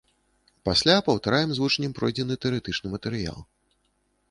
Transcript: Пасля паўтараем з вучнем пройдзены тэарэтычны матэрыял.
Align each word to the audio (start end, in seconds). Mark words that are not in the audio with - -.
Пасля 0.69 0.95
паўтараем 1.09 1.53
з 1.57 1.61
вучнем 1.65 1.91
пройдзены 1.99 2.39
тэарэтычны 2.47 2.87
матэрыял. 2.97 3.39